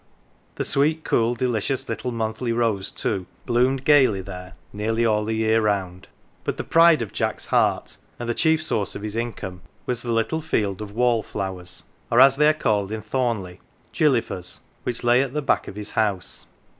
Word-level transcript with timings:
The 0.55 0.65
sweet, 0.65 1.03
cool, 1.03 1.35
delicious 1.35 1.87
little 1.87 2.11
monthly 2.11 2.51
rose, 2.51 2.89
too, 2.89 3.27
bloomed 3.45 3.85
gaily 3.85 4.21
there 4.21 4.55
nearly 4.73 5.05
all 5.05 5.23
the 5.23 5.35
year 5.35 5.61
round. 5.61 6.07
But 6.43 6.57
the 6.57 6.63
pride 6.63 7.03
of 7.03 7.13
Jack's 7.13 7.45
heart 7.45 7.97
120 8.17 8.17
"THE 8.17 8.17
GILLY 8.17 8.17
F'ERS" 8.17 8.19
and 8.19 8.29
the 8.29 8.41
chief 8.63 8.67
source 8.67 8.95
of 8.95 9.03
his 9.03 9.15
income 9.15 9.61
was 9.85 10.01
the 10.01 10.11
little 10.11 10.41
field 10.41 10.81
of 10.81 10.93
wall 10.95 11.21
flowers, 11.21 11.83
or, 12.09 12.19
as 12.19 12.37
they 12.37 12.49
are 12.49 12.53
called 12.53 12.91
in 12.91 13.01
Thornleigh, 13.01 13.57
"gilly 13.93 14.21
fers," 14.21 14.61
which 14.81 15.03
lay 15.03 15.21
at 15.21 15.33
the 15.35 15.41
back 15.43 15.67
of 15.67 15.75
his 15.75 15.91
house. 15.91 16.47